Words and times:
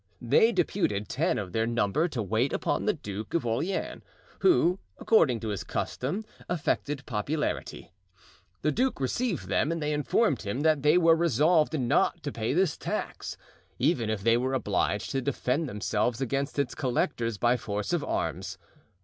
They 0.19 0.51
deputed 0.51 1.09
ten 1.09 1.37
of 1.37 1.51
their 1.51 1.67
number 1.67 2.07
to 2.07 2.23
wait 2.23 2.53
upon 2.53 2.85
the 2.85 2.93
Duke 2.93 3.35
of 3.35 3.45
Orleans, 3.45 4.01
who, 4.39 4.79
according 4.97 5.39
to 5.41 5.49
his 5.49 5.63
custom, 5.63 6.25
affected 6.49 7.05
popularity. 7.05 7.91
The 8.63 8.71
duke 8.71 8.99
received 8.99 9.47
them 9.47 9.71
and 9.71 9.79
they 9.79 9.93
informed 9.93 10.41
him 10.41 10.61
that 10.61 10.81
they 10.81 10.97
were 10.97 11.15
resolved 11.15 11.79
not 11.79 12.23
to 12.23 12.31
pay 12.31 12.51
this 12.51 12.77
tax, 12.77 13.37
even 13.77 14.09
if 14.09 14.23
they 14.23 14.37
were 14.37 14.55
obliged 14.55 15.11
to 15.11 15.21
defend 15.21 15.69
themselves 15.69 16.19
against 16.19 16.57
its 16.57 16.73
collectors 16.73 17.37
by 17.37 17.55
force 17.55 17.93
of 17.93 18.03
arms. 18.03 18.57